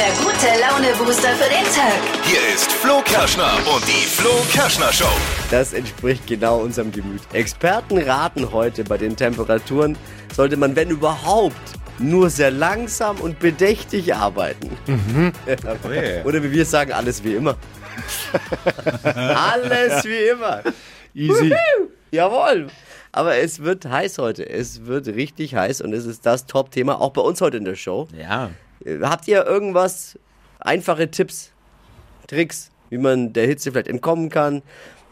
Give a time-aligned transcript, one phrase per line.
[0.00, 2.00] der gute Laune-Booster für den Tag.
[2.24, 5.12] Hier ist Flo Kerschner und die Flo Kerschner Show.
[5.50, 7.20] Das entspricht genau unserem Gemüt.
[7.34, 9.98] Experten raten heute, bei den Temperaturen
[10.34, 11.54] sollte man, wenn überhaupt,
[11.98, 14.70] nur sehr langsam und bedächtig arbeiten.
[16.24, 17.58] Oder wie wir sagen, alles wie immer.
[19.04, 20.62] alles wie immer.
[21.12, 21.54] Easy.
[22.10, 22.68] Jawohl.
[23.12, 24.48] Aber es wird heiß heute.
[24.48, 27.76] Es wird richtig heiß und es ist das Top-Thema, auch bei uns heute in der
[27.76, 28.08] Show.
[28.18, 28.48] Ja.
[29.02, 30.18] Habt ihr irgendwas,
[30.58, 31.52] einfache Tipps,
[32.26, 34.62] Tricks, wie man der Hitze vielleicht entkommen kann?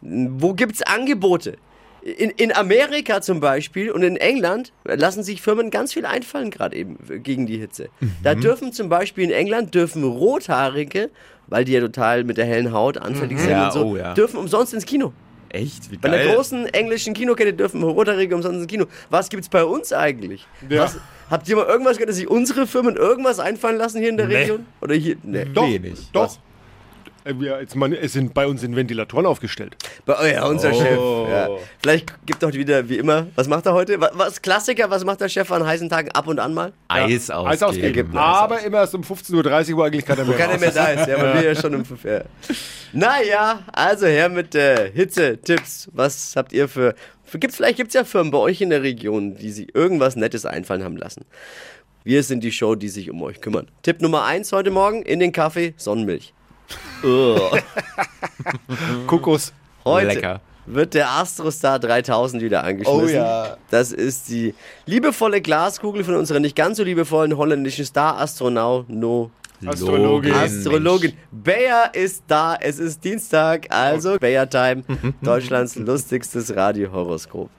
[0.00, 1.56] Wo gibt's Angebote?
[2.02, 6.76] In, in Amerika zum Beispiel und in England lassen sich Firmen ganz viel einfallen, gerade
[6.76, 7.88] eben gegen die Hitze.
[8.22, 11.10] Da dürfen zum Beispiel in England dürfen Rothaarige,
[11.48, 14.14] weil die ja total mit der hellen Haut anfällig sind Ja, und so, oh ja.
[14.14, 15.12] dürfen umsonst ins Kino.
[15.50, 15.90] Echt?
[15.90, 16.20] Wie Bei geil.
[16.26, 18.86] einer großen englischen Kinokette dürfen Rothaarige umsonst ins Kino.
[19.10, 20.46] Was gibt's bei uns eigentlich?
[20.68, 20.82] Ja.
[20.84, 20.98] Was,
[21.30, 24.26] habt ihr mal irgendwas gehört, dass sich unsere Firmen irgendwas einfallen lassen hier in der
[24.28, 24.36] Nee.
[24.36, 24.66] Region?
[24.80, 25.16] Oder hier?
[25.22, 25.46] Nee.
[25.52, 26.08] Doch, Wenig.
[26.12, 26.24] doch.
[26.24, 26.40] Was?
[27.28, 29.76] Äh, Wir, jetzt mal, es sind bei uns sind Ventilatoren aufgestellt.
[30.06, 30.74] Bei, oh ja, unser Oh.
[30.74, 30.98] Chef.
[31.30, 31.48] Ja.
[31.80, 34.00] Vielleicht gibt doch wieder, wie immer, was macht er heute?
[34.00, 36.72] Was, was Klassiker, was macht der Chef an heißen Tagen ab und an mal?
[36.88, 37.52] Eis ausgeben.
[37.52, 37.92] Eis ausgeben.
[37.92, 40.68] Gibt Eis Aber immer erst um 15.30 Uhr, wo eigentlich keiner mehr keiner raus mehr
[40.70, 40.76] ist.
[40.76, 41.08] da ist.
[41.08, 42.04] Ja, man will ja schon um fünf.
[42.04, 42.22] Ja.
[42.92, 45.88] Naja, also her mit äh, Hitze-Tipps.
[45.92, 46.94] Was habt ihr für.
[47.24, 50.16] für gibt's, vielleicht gibt es ja Firmen bei euch in der Region, die sich irgendwas
[50.16, 51.24] Nettes einfallen haben lassen.
[52.04, 53.68] Wir sind die Show, die sich um euch kümmern.
[53.82, 56.32] Tipp Nummer eins heute Morgen in den Kaffee: Sonnenmilch.
[59.06, 59.52] Kokos.
[59.84, 60.40] Heute Lecker.
[60.66, 63.04] wird der Astrostar 3000 wieder angeschmissen.
[63.04, 63.56] Oh ja.
[63.70, 64.54] Das ist die
[64.86, 69.30] liebevolle Glaskugel von unserer nicht ganz so liebevollen holländischen Star-Astronaut No
[69.66, 70.34] Astrologin.
[70.34, 71.12] Astrologin.
[71.32, 72.56] Bayer ist da.
[72.60, 74.84] Es ist Dienstag, also Bayer Time,
[75.22, 77.50] Deutschlands lustigstes Radiohoroskop.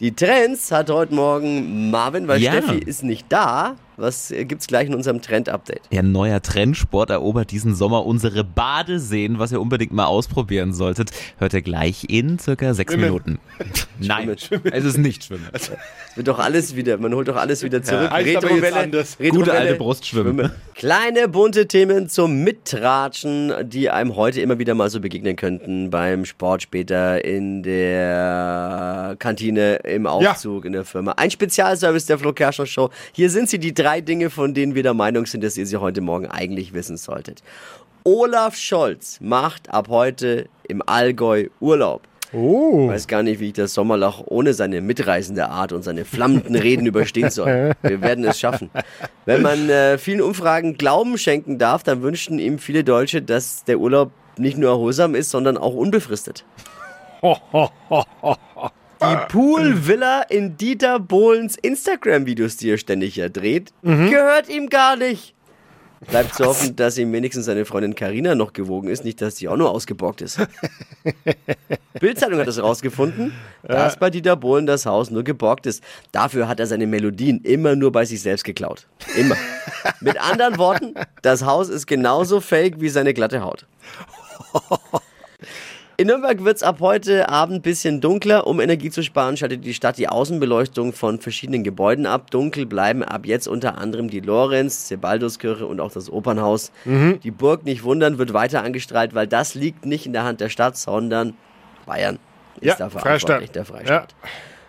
[0.00, 2.52] Die Trends hat heute Morgen Marvin, weil Ja.
[2.52, 3.74] Steffi ist nicht da.
[4.00, 5.80] Was gibt's gleich in unserem Trend-Update?
[5.90, 11.10] Ja, neuer Trendsport erobert diesen Sommer unsere Badeseen, was ihr unbedingt mal ausprobieren solltet.
[11.38, 13.06] Hört ihr gleich in circa sechs Schwimmen.
[13.06, 13.38] Minuten.
[13.98, 15.48] Nein, es ist nicht Schwimmen.
[15.52, 15.72] Es
[16.14, 18.08] wird doch alles wieder, man holt doch alles wieder zurück.
[18.24, 19.18] jetzt anders.
[19.18, 20.52] Gute alte Brustschwimmen.
[20.76, 25.90] Kleine bunte Themen zum Mittratschen, die einem heute immer wieder mal so begegnen könnten.
[25.90, 31.12] Beim Sport später, in der Kantine, im Aufzug, in der Firma.
[31.12, 32.90] Ein Spezialservice der Flo Kerschner Show.
[33.12, 35.76] Hier sind sie, die drei Dinge, von denen wir der Meinung sind, dass ihr sie
[35.76, 37.42] heute Morgen eigentlich wissen solltet.
[38.04, 42.02] Olaf Scholz macht ab heute im Allgäu Urlaub.
[42.32, 42.82] Oh.
[42.84, 46.54] Ich weiß gar nicht, wie ich das Sommerloch ohne seine mitreißende Art und seine flammenden
[46.56, 47.72] Reden überstehen soll.
[47.82, 48.70] Wir werden es schaffen.
[49.24, 53.78] Wenn man äh, vielen Umfragen Glauben schenken darf, dann wünschten ihm viele Deutsche, dass der
[53.78, 56.44] Urlaub nicht nur erholsam ist, sondern auch unbefristet.
[59.00, 65.34] Die Poolvilla in Dieter Bohlens Instagram-Videos, die er ständig ja dreht, gehört ihm gar nicht.
[66.06, 69.48] Bleibt zu hoffen, dass ihm wenigstens seine Freundin Karina noch gewogen ist, nicht, dass die
[69.48, 70.38] auch nur ausgebockt ist.
[72.00, 73.32] Bildzeitung hat das rausgefunden,
[73.64, 75.82] dass bei Dieter Bohlen das Haus nur geborgt ist.
[76.12, 78.86] Dafür hat er seine Melodien immer nur bei sich selbst geklaut.
[79.16, 79.36] Immer.
[80.00, 83.66] Mit anderen Worten, das Haus ist genauso fake wie seine glatte Haut.
[86.00, 88.46] In Nürnberg wird es ab heute Abend ein bisschen dunkler.
[88.46, 92.30] Um Energie zu sparen, schaltet die Stadt die Außenbeleuchtung von verschiedenen Gebäuden ab.
[92.30, 96.70] Dunkel bleiben ab jetzt unter anderem die Lorenz, Sebalduskirche und auch das Opernhaus.
[96.84, 100.50] Die Burg, nicht wundern, wird weiter angestrahlt, weil das liegt nicht in der Hand der
[100.50, 101.34] Stadt, sondern
[101.84, 102.20] Bayern
[102.60, 103.02] ist Ja, da Freistaat.
[103.02, 104.14] verantwortlich, der Freistaat.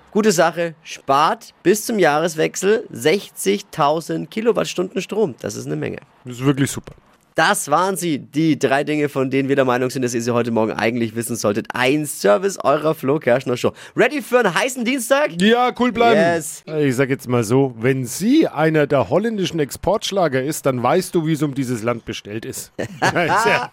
[0.09, 5.35] Gute Sache, spart bis zum Jahreswechsel 60.000 Kilowattstunden Strom.
[5.41, 5.97] Das ist eine Menge.
[6.25, 6.95] Das ist wirklich super.
[7.39, 10.33] Das waren sie, die drei Dinge, von denen wir der Meinung sind, dass ihr sie
[10.33, 11.67] heute Morgen eigentlich wissen solltet.
[11.73, 13.71] Ein Service eurer Flo Kerschner Show.
[13.95, 15.41] Ready für einen heißen Dienstag?
[15.41, 16.19] Ja, cool bleiben.
[16.19, 16.63] Yes.
[16.67, 21.25] Ich sag jetzt mal so, wenn sie einer der holländischen Exportschlager ist, dann weißt du,
[21.25, 22.73] wie es um dieses Land bestellt ist.
[22.99, 23.71] Bayer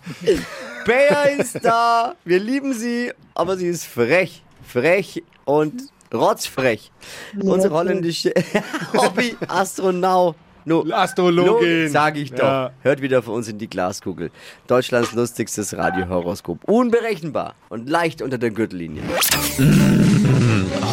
[1.36, 2.14] ist da.
[2.24, 4.44] Wir lieben sie, aber sie ist frech.
[4.62, 6.92] Frech und rotzfrech.
[7.40, 8.32] Unsere holländische
[8.96, 10.36] Hobby-Astronaut.
[10.66, 11.88] No, Astrologin.
[11.88, 12.42] Sag ich doch.
[12.42, 12.72] Ja.
[12.82, 14.32] Hört wieder für uns in die Glaskugel.
[14.66, 16.64] Deutschlands lustigstes Radiohoroskop.
[16.64, 19.02] Unberechenbar und leicht unter der Gürtellinie.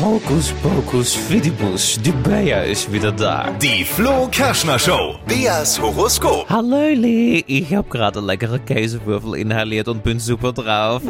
[0.02, 3.52] Hokus pokus fidibus, die Bayer ist wieder da.
[3.62, 5.16] Die Flo Kerschner Show.
[5.28, 6.50] Beas Horoskop.
[6.50, 11.04] Hallöli, ich habe gerade leckere Käsewürfel inhaliert und bin super drauf.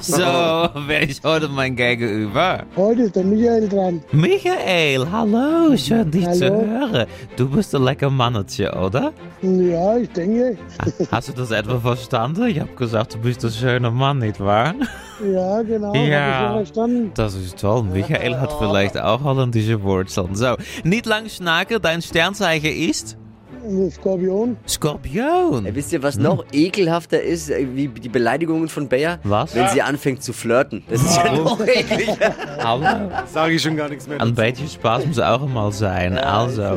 [0.00, 0.16] So,
[0.86, 2.64] wer ist heute mein Gegenüber?
[2.74, 4.02] Heute ist der Michael dran.
[4.10, 6.66] Michael, hallo, schön dich zu Hallo.
[6.66, 7.06] hören.
[7.36, 9.12] Du bist ein lecker Mannetje, oder?
[9.40, 10.58] Ja, ich denke.
[11.12, 12.48] Hast du das etwa verstanden?
[12.48, 14.74] Ich habe gesagt, du bist ein schöner Mann, nicht wahr?
[15.24, 15.94] Ja, genau.
[15.94, 16.62] Ja.
[17.14, 17.82] Das ist toll.
[17.84, 20.34] Michael hat vielleicht auch holländische Wurzeln.
[20.34, 23.16] So, nicht lang schnacken, dein Sternzeichen ist...
[23.90, 24.56] Skorpion.
[24.66, 25.66] Skorpion.
[25.66, 29.18] Ja, wisst ihr, was noch ekelhafter ist, äh, wie die Beleidigungen von Bayer?
[29.24, 29.54] Was?
[29.54, 30.82] Wenn sie anfängt zu flirten.
[30.88, 32.34] Das ist ja noch ekliger.
[32.58, 34.20] Aber Sage ich schon gar nichts mehr.
[34.20, 36.16] ein beetje Spaß muss auch mal sein.
[36.18, 36.76] Also,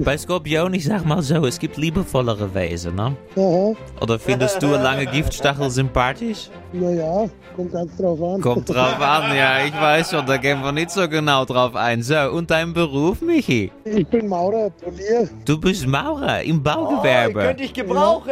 [0.00, 3.16] bei Skorpion, ich sag mal so, es gibt liebevollere Wesen, ne?
[3.36, 3.72] Aha.
[4.00, 6.50] Oder findest du lange Giftstachel sympathisch?
[6.72, 8.40] Naja, kommt ganz drauf an.
[8.40, 12.02] Kommt drauf an, ja, ich weiß schon, da gehen wir nicht so genau drauf ein.
[12.02, 13.70] So, und dein Beruf, Michi?
[13.84, 17.40] Ich bin Maurer, Polier Du bist Maurer im Oh, Baugewerbe.
[17.40, 18.30] könnte ich gebrauchen.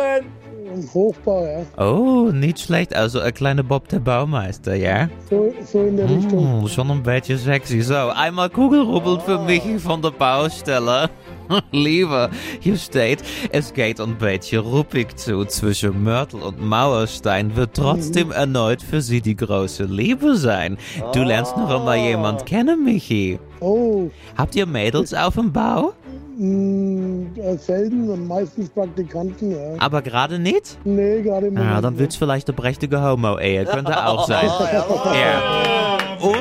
[0.74, 1.84] im Hochbau, ja.
[1.84, 2.94] Oh, nicht schlecht.
[2.96, 5.08] Also ein kleiner Bob der Baumeister, ja?
[5.28, 6.60] So, so in der Richtung.
[6.62, 7.82] Hm, schon ein beetje sexy.
[7.82, 11.10] So, einmal Kugelrubbeln für Michi von der Baustelle.
[11.72, 12.30] Lieber,
[12.60, 15.44] hier steht, es geht ein beetje ruppig zu.
[15.44, 20.78] Zwischen Mörtel und Mauerstein wird trotzdem erneut für sie die große Liebe sein.
[21.12, 23.38] Du lernst noch einmal jemand kennen, Michi.
[23.60, 24.08] Oh,
[24.38, 25.92] Habt ihr Mädels auf dem Bau?
[26.38, 29.74] Mh, äh, selten und meistens Praktikanten, ja.
[29.78, 30.78] Aber gerade nicht?
[30.84, 32.00] Nee, gerade im Ja, Moment dann nicht.
[32.00, 33.64] wird's vielleicht eine prächtige Homo-Ehe.
[33.72, 34.46] Könnte auch sein.
[34.46, 35.98] ja.
[36.20, 36.36] Und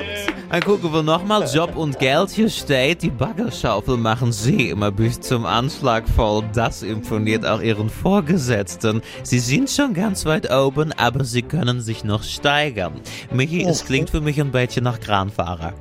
[0.51, 2.29] dann gucken wir nochmal Job und Geld.
[2.31, 6.43] Hier steht, die Baggerschaufel machen sie immer bis zum Anschlag voll.
[6.53, 9.01] Das imponiert auch ihren Vorgesetzten.
[9.23, 12.93] Sie sind schon ganz weit oben, aber sie können sich noch steigern.
[13.33, 15.73] Michi, es klingt für mich ein bisschen nach Kranfahrer.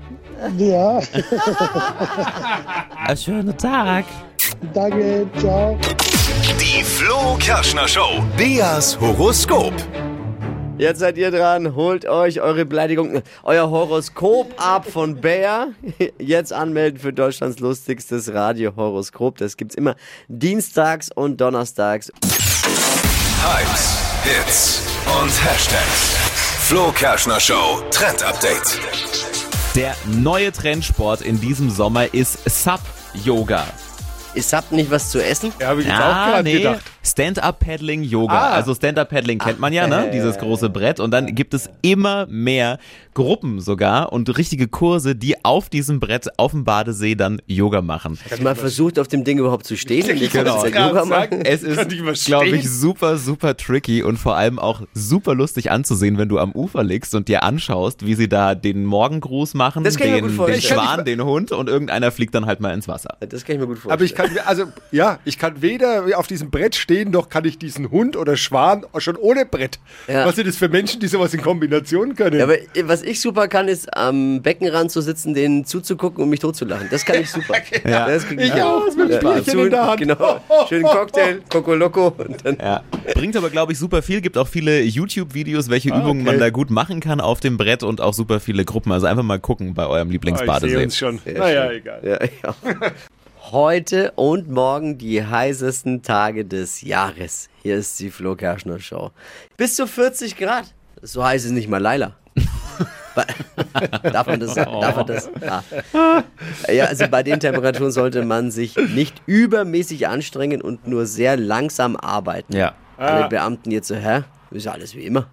[0.56, 0.98] Ja,
[3.06, 4.04] Einen schönen Tag.
[4.72, 5.78] danke, ciao.
[6.60, 8.22] Die Flo Kerschner Show.
[8.36, 9.72] Beas Horoskop.
[10.78, 11.74] Jetzt seid ihr dran.
[11.74, 15.68] Holt euch eure Beleidigung, euer Horoskop ab von Bayer.
[16.18, 19.36] Jetzt anmelden für Deutschlands lustigstes Radio-Horoskop.
[19.36, 19.94] Das gibt's immer
[20.28, 22.10] dienstags und donnerstags.
[23.42, 24.82] Hypes, Hits
[25.20, 26.16] und Hashtags.
[26.60, 28.78] Flo Kerschner Show Trend Update.
[29.74, 33.64] Der neue Trendsport in diesem Sommer ist Sub-Yoga.
[34.34, 35.52] Ist habt nicht was zu essen?
[35.60, 36.58] Ja, habe ich jetzt auch Ah, gerade nee.
[36.58, 36.80] gedacht.
[37.02, 38.32] Stand-Up-Paddling-Yoga.
[38.34, 38.50] Ah.
[38.52, 40.10] Also Stand-Up-Paddling kennt man ja, ne?
[40.12, 41.00] Dieses große Brett.
[41.00, 42.78] Und dann gibt es immer mehr
[43.14, 48.18] Gruppen sogar und richtige Kurse, die auf diesem Brett auf dem Badesee dann Yoga machen.
[48.30, 50.08] Hast du mal versucht, auf dem Ding überhaupt zu stehen?
[50.10, 50.64] Und ich Genau.
[50.64, 51.44] jetzt Yoga machen?
[51.44, 56.18] Es ist, Kann glaube ich, super, super tricky und vor allem auch super lustig anzusehen,
[56.18, 59.96] wenn du am Ufer liegst und dir anschaust, wie sie da den Morgengruß machen, Das
[59.96, 60.60] kann ich mir den, den.
[60.60, 63.16] Schwan, den Hund und irgendeiner fliegt dann halt mal ins Wasser.
[63.20, 63.92] Das kann ich mir gut vorstellen.
[63.92, 67.58] Aber ich kann, also, ja, ich kann weder auf diesem Brett stehen, noch kann ich
[67.58, 69.78] diesen Hund oder Schwan schon ohne Brett.
[70.08, 70.26] Ja.
[70.26, 72.38] Was sind das für Menschen, die sowas in Kombination können?
[72.38, 76.40] Ja, aber was ich super kann, ist am Beckenrand zu sitzen, denen zuzugucken und mich
[76.40, 76.88] totzulachen.
[76.90, 77.54] Das kann ich super.
[77.84, 78.06] Ja.
[78.08, 80.00] Das Ich auch, mit dem zu- in der Hand.
[80.00, 80.40] Genau.
[80.68, 82.82] Schönen Cocktail, Coco Loco und dann Ja.
[83.14, 84.20] Bringt aber, glaube ich, super viel.
[84.20, 86.38] Gibt auch viele YouTube-Videos, welche Übungen man okay.
[86.44, 88.92] da gut machen kann auf dem Brett und auch super viele Gruppen.
[88.92, 90.84] Also einfach mal gucken bei eurem Ah, ich sehe Lieblingsbadesee.
[90.84, 91.20] uns schon.
[91.24, 92.00] naja, egal.
[92.04, 92.54] Ja, ja.
[93.50, 97.48] Heute und morgen die heißesten Tage des Jahres.
[97.62, 99.10] Hier ist die Flo Kerschner Show.
[99.56, 100.72] Bis zu 40 Grad.
[101.02, 102.14] So heiß ist nicht mal Laila.
[104.12, 104.80] darf man das sagen?
[104.80, 105.28] Darf man das?
[105.42, 105.62] Ah.
[106.70, 111.96] Ja, also bei den Temperaturen sollte man sich nicht übermäßig anstrengen und nur sehr langsam
[111.96, 112.54] arbeiten.
[112.54, 112.74] Ja.
[112.98, 114.22] Alle Beamten jetzt so, hä?
[114.52, 115.26] Ist ja alles wie immer.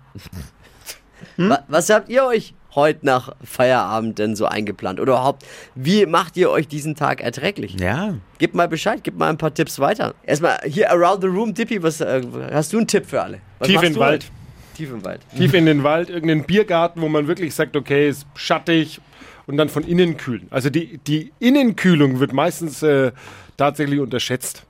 [1.35, 4.99] Wa- Was habt ihr euch heute nach Feierabend denn so eingeplant?
[4.99, 7.75] Oder überhaupt, wie macht ihr euch diesen Tag erträglich?
[7.79, 8.15] Ja.
[8.37, 10.13] Gib mal Bescheid, gib mal ein paar Tipps weiter.
[10.23, 12.21] Erstmal hier around the room, Tippi, was äh,
[12.51, 13.39] hast du einen Tipp für alle?
[13.59, 14.23] Was Tief in den Wald.
[14.23, 14.33] heute?
[14.75, 15.21] Tief im Wald.
[15.35, 19.01] Tief in den Wald, irgendeinen Biergarten, wo man wirklich sagt, okay, ist schattig
[19.47, 20.47] und dann von innen kühlen.
[20.51, 23.11] Also die, die Innenkühlung wird meistens äh,
[23.57, 24.65] tatsächlich unterschätzt.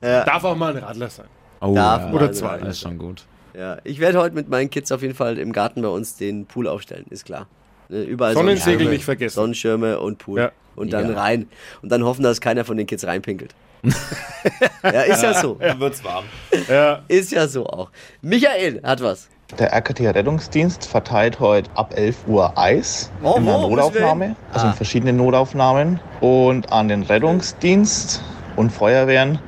[0.00, 1.26] Darf auch mal ein Radler sein.
[1.60, 2.12] Oh, Darf ja.
[2.12, 2.58] Oder zwei.
[2.58, 3.24] Das ist schon gut.
[3.58, 6.46] Ja, ich werde heute mit meinen Kids auf jeden Fall im Garten bei uns den
[6.46, 7.46] Pool aufstellen, ist klar.
[7.88, 9.34] Ne, Überall Sonnensegel Sonnenschirme, nicht vergessen.
[9.34, 10.38] Sonnenschirme und Pool.
[10.40, 10.52] Ja.
[10.76, 11.20] Und dann Ja.
[11.20, 11.48] rein.
[11.82, 13.54] Und dann hoffen, dass keiner von den Kids reinpinkelt.
[14.84, 15.54] ja, ist ja so.
[15.54, 16.24] Dann wird's warm.
[16.68, 17.90] Ja, Ist ja so auch.
[18.22, 19.28] Michael hat was.
[19.58, 24.70] Der RKT-Rettungsdienst verteilt heute ab 11 Uhr Eis Oh, in der Notaufnahme, also Ah.
[24.70, 25.98] in verschiedenen Notaufnahmen.
[26.20, 28.22] Und an den Rettungsdienst
[28.56, 29.38] und Feuerwehren,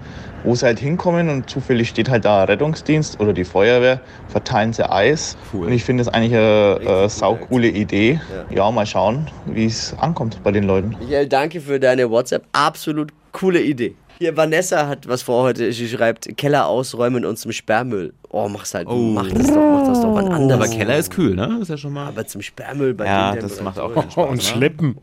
[0.45, 4.89] wo sie halt hinkommen und zufällig steht halt da Rettungsdienst oder die Feuerwehr, verteilen sie
[4.91, 5.37] Eis.
[5.53, 5.67] Cool.
[5.67, 8.21] Und ich finde das eigentlich eine äh, saucoole Idee.
[8.55, 8.71] Ja.
[8.71, 10.97] mal schauen, wie es ankommt bei den Leuten.
[11.01, 12.45] Michael, danke für deine WhatsApp.
[12.53, 13.95] Absolut coole Idee.
[14.19, 15.73] Hier, Vanessa hat was vor heute.
[15.73, 18.13] Sie schreibt, Keller ausräumen und zum Sperrmüll.
[18.29, 18.87] Oh, mach's halt.
[18.87, 20.59] Mach das doch, mach das doch wann anders.
[20.61, 21.59] Aber Keller ist kühl, ne?
[21.63, 22.09] Ist ja schon mal.
[22.09, 24.17] Aber zum Sperrmüll bei Ja, den das macht auch Spaß.
[24.29, 24.43] und ne?
[24.43, 24.97] schleppen.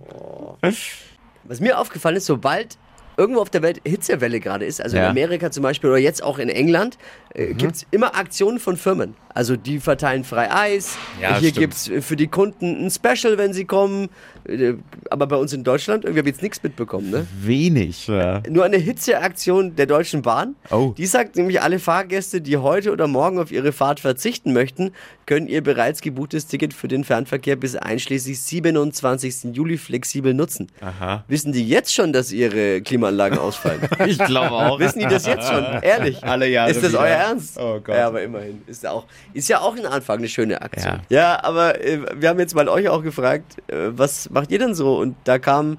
[1.44, 2.78] Was mir aufgefallen ist, sobald
[3.18, 5.04] irgendwo auf der Welt Hitzewelle gerade ist, also Ja.
[5.06, 6.98] in Amerika zum Beispiel oder jetzt auch in England,
[7.34, 7.58] äh, Mhm.
[7.58, 9.16] gibt's immer Aktionen von Firmen.
[9.34, 10.98] Also die verteilen frei Eis.
[11.22, 11.58] Ja, Hier stimmt.
[11.58, 14.10] gibt's für die Kunden ein Special, wenn sie kommen.
[14.48, 14.74] Äh,
[15.10, 17.26] Aber bei uns in Deutschland, irgendwie habe ich jetzt nichts mitbekommen, ne?
[17.42, 18.08] Wenig.
[18.08, 18.42] Ja.
[18.50, 20.56] Nur eine Hitzeaktion der Deutschen Bahn.
[20.70, 20.94] Oh.
[20.98, 24.92] Die sagt nämlich, alle Fahrgäste, die heute oder morgen auf ihre Fahrt verzichten möchten,
[25.26, 29.54] können ihr bereits gebuchtes Ticket für den Fernverkehr bis einschließlich 27.
[29.56, 30.68] Juli flexibel nutzen.
[30.82, 31.24] Aha.
[31.28, 33.82] Wissen die jetzt schon, dass ihre Klimaanlagen ausfallen?
[34.06, 34.80] Ich glaube auch.
[34.80, 35.64] Wissen die das jetzt schon?
[35.82, 36.24] Ehrlich?
[36.24, 37.02] Alle Jahre Ist das wieder.
[37.02, 37.58] euer Ernst?
[37.60, 37.96] Oh Gott.
[37.96, 38.62] Ja, aber immerhin.
[38.68, 41.02] Ist ja auch, ist ja auch ein Anfang eine schöne Aktion.
[41.10, 41.18] Ja.
[41.18, 44.76] Ja, aber äh, wir haben jetzt mal euch auch gefragt, äh, was macht ihr denn
[44.76, 44.98] so?
[44.98, 45.78] Und da kam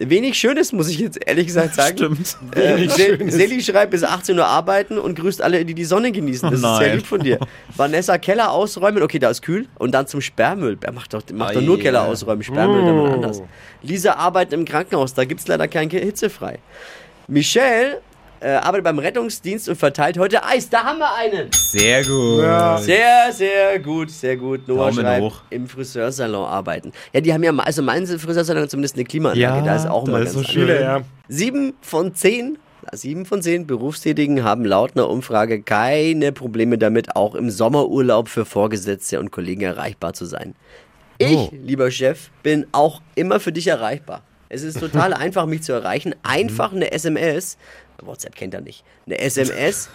[0.00, 1.96] wenig Schönes, muss ich jetzt ehrlich gesagt sagen.
[1.96, 2.36] Stimmt.
[2.56, 3.18] Äh, Se.
[3.30, 6.50] Seli schreibt bis 18 Uhr arbeiten und grüßt alle, die die Sonne genießen.
[6.50, 7.38] Das Oh ist sehr lieb von dir.
[7.76, 9.66] Vanessa Keller ausräumen, okay, da ist kühl.
[9.78, 10.78] Und dann zum Sperrmüll.
[10.82, 13.04] Er macht doch, macht doch nur Keller ausräumen, Sperrmüll dann Oh.
[13.12, 13.42] anders.
[13.82, 16.58] Lisa arbeitet im Krankenhaus, da gibt es leider kein Hitzefrei.
[17.28, 18.00] Michelle
[18.40, 20.68] äh, arbeitet beim Rettungsdienst und verteilt heute Eis.
[20.70, 21.50] Da haben wir einen.
[21.52, 22.42] Sehr gut.
[22.42, 22.78] Ja.
[22.78, 24.66] Sehr, sehr gut, sehr gut.
[24.66, 25.40] Noah Daumen schreibt, hoch.
[25.50, 26.92] im Friseursalon arbeiten.
[27.12, 29.40] Ja, die haben ja, also mein Friseursalon hat zumindest eine Klimaanlage.
[29.58, 30.68] Ja, da ist auch mal ist ganz so schön.
[30.68, 31.02] Ja.
[31.28, 32.58] Sieben von zehn,
[32.92, 38.44] sieben von zehn Berufstätigen haben laut einer Umfrage keine Probleme damit, auch im Sommerurlaub für
[38.44, 40.54] Vorgesetzte und Kollegen erreichbar zu sein.
[41.18, 41.50] Ich, Oh.
[41.52, 44.22] lieber Chef, bin auch immer für dich erreichbar.
[44.48, 46.14] Es ist total einfach, mich zu erreichen.
[46.22, 47.58] Einfach eine SMS.
[48.06, 48.84] WhatsApp kennt er nicht.
[49.06, 49.88] Eine SMS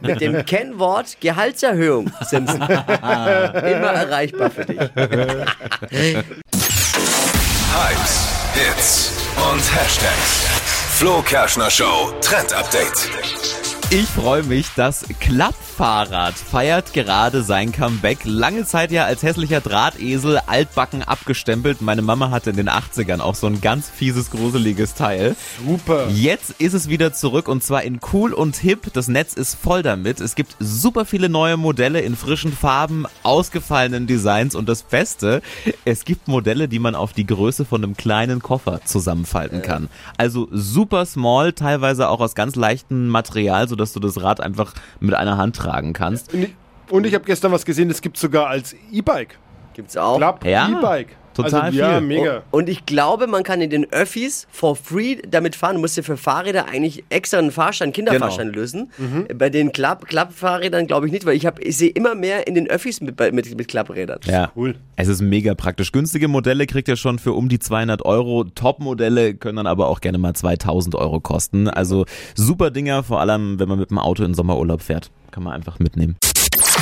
[0.00, 2.60] mit dem Kennwort Gehaltserhöhung, Simpson.
[2.62, 4.80] Immer erreichbar für dich.
[7.72, 10.46] Hypes, Hits und Hashtags.
[10.96, 13.63] Flo Kerschner Show Trend Update.
[13.96, 18.24] Ich freue mich, das Klappfahrrad feiert gerade sein Comeback.
[18.24, 21.80] Lange Zeit ja als hässlicher Drahtesel, altbacken abgestempelt.
[21.80, 25.36] Meine Mama hatte in den 80ern auch so ein ganz fieses, gruseliges Teil.
[25.64, 26.08] Super.
[26.08, 28.92] Jetzt ist es wieder zurück und zwar in cool und hip.
[28.94, 30.20] Das Netz ist voll damit.
[30.20, 35.40] Es gibt super viele neue Modelle in frischen Farben, ausgefallenen Designs und das Beste,
[35.84, 39.88] es gibt Modelle, die man auf die Größe von einem kleinen Koffer zusammenfalten kann.
[40.16, 45.14] Also super small, teilweise auch aus ganz leichtem Material, sodass du das Rad einfach mit
[45.14, 46.32] einer Hand tragen kannst.
[46.32, 49.38] Und ich, ich habe gestern was gesehen, das gibt sogar als E-Bike.
[49.74, 50.16] Gibt's auch.
[50.18, 51.08] Klapp, Ja, E-Bike.
[51.34, 52.06] Total also, Ja, viel.
[52.06, 52.42] mega.
[52.50, 55.74] Und ich glaube, man kann in den Öffis for free damit fahren.
[55.76, 58.90] Du musst dir für Fahrräder eigentlich extra einen Fahrschein, Kinderfahrschein lösen.
[59.36, 62.54] Bei den Klapp Klappfahrrädern glaube ich nicht, weil ich, hab- ich sehe immer mehr in
[62.54, 64.20] den Öffis mit, mit, mit Klapprädern.
[64.24, 64.76] Ja, Cool.
[64.96, 65.90] Es ist mega praktisch.
[65.90, 68.44] Günstige Modelle kriegt ihr schon für um die 200 Euro.
[68.44, 71.68] Top-Modelle können dann aber auch gerne mal 2000 Euro kosten.
[71.68, 72.04] Also
[72.36, 75.10] super Dinger, vor allem wenn man mit dem Auto in Sommerurlaub fährt.
[75.32, 76.16] Kann man einfach mitnehmen.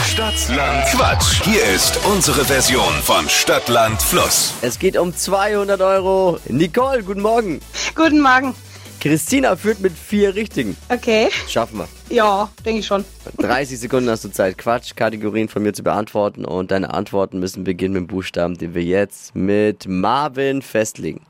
[0.05, 1.43] Stadtland Quatsch.
[1.45, 4.53] Hier ist unsere Version von Stadtland Fluss.
[4.61, 6.39] Es geht um 200 Euro.
[6.49, 7.61] Nicole, guten Morgen.
[7.95, 8.55] Guten Morgen.
[9.01, 10.77] Christina führt mit vier Richtigen.
[10.89, 11.29] Okay.
[11.49, 11.89] Schaffen wir.
[12.09, 13.05] Ja, denke ich schon.
[13.39, 16.45] 30 Sekunden hast du Zeit, Quatsch-Kategorien von mir zu beantworten.
[16.45, 21.25] Und deine Antworten müssen beginnen mit dem Buchstaben, den wir jetzt mit Marvin festlegen.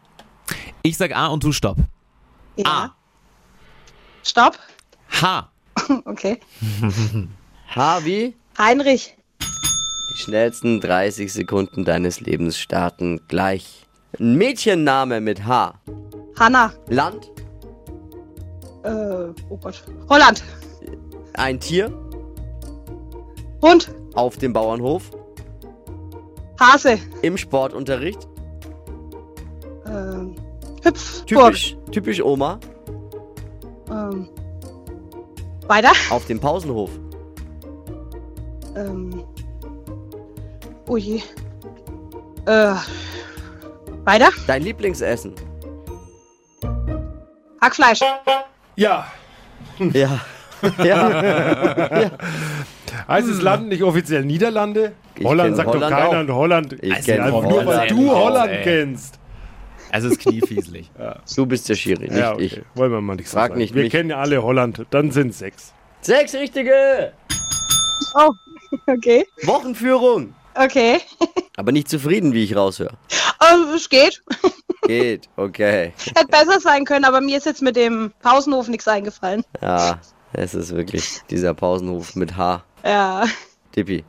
[0.82, 1.76] Ich sag A und du Stopp.
[2.56, 2.64] Ja.
[2.66, 2.94] Ah.
[4.24, 4.58] Stopp.
[5.20, 5.48] H.
[6.04, 6.38] Okay.
[7.68, 9.16] Harvey, Heinrich.
[10.10, 13.86] die schnellsten 30 Sekunden deines Lebens starten gleich.
[14.18, 15.74] Ein Mädchenname mit H.
[16.38, 16.72] Hanna.
[16.88, 17.30] Land,
[18.84, 19.82] Äh, oh Gott.
[20.08, 20.42] Holland.
[21.34, 21.90] ein Tier,
[23.62, 23.94] Hund.
[24.14, 25.10] auf dem Bauernhof,
[26.60, 26.98] Hase.
[27.22, 28.28] im Sportunterricht,
[29.86, 30.34] Ähm,
[30.82, 31.26] Hüpfburg.
[31.26, 32.58] typisch, typisch Oma,
[33.90, 34.28] Ähm,
[35.68, 35.92] weiter.
[36.10, 36.90] auf dem Pausenhof,
[38.76, 39.24] Ähm,
[40.88, 41.20] oh je.
[42.46, 42.74] Äh,
[44.04, 44.30] weiter.
[44.46, 45.34] dein Lieblingsessen.
[47.60, 48.00] Hackfleisch.
[48.76, 49.06] Ja.
[49.92, 50.20] Ja.
[50.84, 52.10] ja.
[53.08, 54.92] Heißt es Land nicht offiziell Niederlande?
[55.16, 56.20] Ich Holland sagt Holland doch keiner auch.
[56.20, 56.72] und Holland.
[56.82, 57.90] Ich Also kenn einfach nur, weil Holland.
[57.90, 58.62] du Holland Ey.
[58.62, 59.18] kennst.
[59.90, 60.90] Also ist kniefieslich.
[61.36, 62.44] Du bist der Schiri, nicht Ja, okay.
[62.44, 62.60] ich.
[62.74, 63.58] Wollen wir mal nicht so Frag sagen.
[63.60, 63.92] nicht Wir mich.
[63.92, 64.86] kennen ja alle Holland.
[64.90, 65.72] Dann sind sechs.
[66.02, 67.12] Sechs richtige!
[68.14, 68.30] Oh,
[68.86, 69.26] okay.
[69.44, 70.34] Wochenführung!
[70.54, 71.00] Okay.
[71.56, 72.96] Aber nicht zufrieden, wie ich raushöre.
[73.40, 74.22] Ähm, es geht.
[74.84, 75.92] Geht, okay.
[76.16, 79.44] Hätte besser sein können, aber mir ist jetzt mit dem Pausenhof nichts eingefallen.
[79.60, 80.00] Ja,
[80.32, 82.64] es ist wirklich dieser Pausenhof mit H.
[82.84, 83.26] Ja.
[83.70, 84.04] Tippi.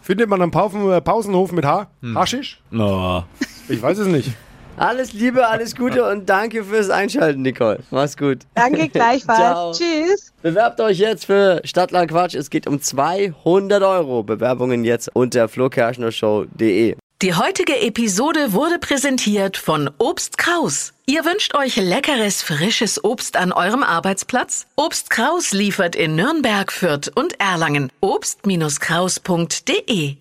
[0.00, 1.90] Findet man am Pausen, Pausenhof mit H?
[2.00, 2.16] Hm.
[2.16, 2.62] Haschisch?
[2.72, 3.22] Oh.
[3.68, 4.30] Ich weiß es nicht.
[4.76, 7.80] Alles Liebe, alles Gute und danke fürs Einschalten, Nicole.
[7.90, 8.38] Mach's gut.
[8.54, 9.38] Danke gleichfalls.
[9.38, 9.72] Ciao.
[9.72, 10.32] Tschüss.
[10.42, 12.34] Bewerbt euch jetzt für Stadtland Quatsch.
[12.34, 14.22] Es geht um 200 Euro.
[14.22, 16.96] Bewerbungen jetzt unter flokerschnershow.de.
[17.22, 20.94] Die heutige Episode wurde präsentiert von Obst Kraus.
[21.04, 24.64] Ihr wünscht euch leckeres, frisches Obst an eurem Arbeitsplatz?
[24.76, 27.92] Obst Kraus liefert in Nürnberg, Fürth und Erlangen.
[28.00, 30.16] Obst-Kraus.de